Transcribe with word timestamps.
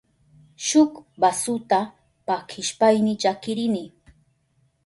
Shuk 0.67 0.91
basuta 1.21 1.79
pakishpayni 2.27 3.11
llakirini. 3.21 3.83